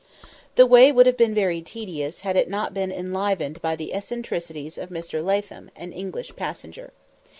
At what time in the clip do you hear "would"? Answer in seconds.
0.91-1.05